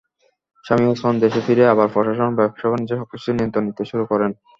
[0.65, 4.31] শামীম ওসমান দেশে ফিরে আবার প্রশাসন, ব্যবসা-বাণিজ্য সবকিছুর নিয়ন্ত্রণ নিতে শুরু করেন।